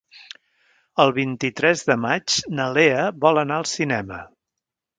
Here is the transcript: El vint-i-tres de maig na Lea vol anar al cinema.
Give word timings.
El 1.03 1.13
vint-i-tres 1.17 1.85
de 1.91 1.99
maig 2.07 2.39
na 2.61 2.67
Lea 2.79 3.07
vol 3.27 3.43
anar 3.45 3.61
al 3.61 3.71
cinema. 3.77 4.21